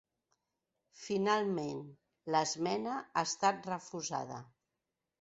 [1.01, 1.85] Finalment
[2.37, 4.45] l’esmena ha estat refusada.